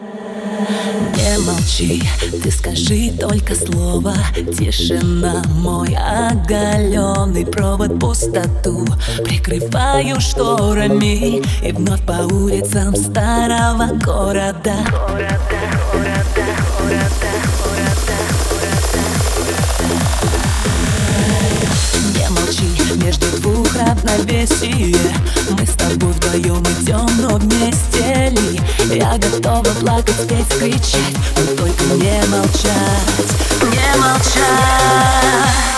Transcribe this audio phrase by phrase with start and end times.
[0.00, 2.02] Не молчи,
[2.42, 4.14] ты скажи только слово.
[4.34, 8.84] Тишина, мой оголенный провод пустоту.
[9.24, 14.74] Прикрываю шторами И вновь по улицам старого города.
[22.14, 24.96] Не молчи, между двух равновесие.
[25.50, 28.43] Мы с тобой вдвоем идем, но вместе ли
[29.18, 33.30] Готова плакать, петь, кричать Но только не молчать,
[33.62, 35.73] не молчать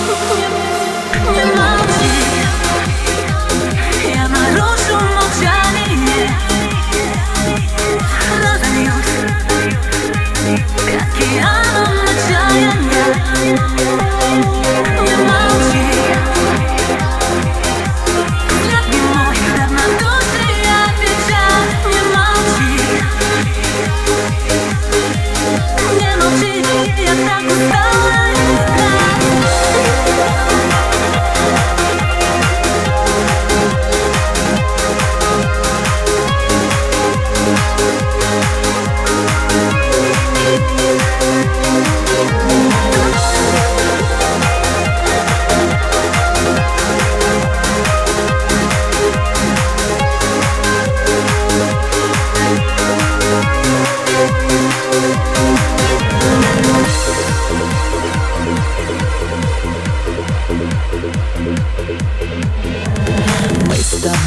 [0.00, 1.59] 你こ。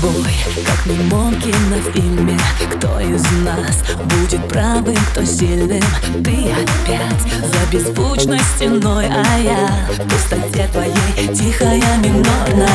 [0.00, 2.38] Тобой, как немом кинофильме
[2.76, 5.82] Кто из нас будет правым, кто сильным?
[6.24, 12.68] Ты опять за беззвучной стеной А я в пустоте твоей, тихая минорная.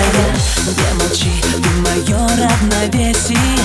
[0.66, 3.60] Не молчи, ты мое равновесие.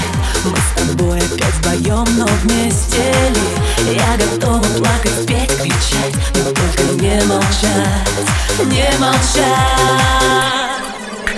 [0.44, 3.94] Мы с тобой опять вдвоем, но вместе ли?
[3.94, 8.26] Я готова плакать, петь, кричать Но только не молчать,
[8.66, 9.98] не молчать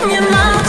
[0.06, 0.59] не молчи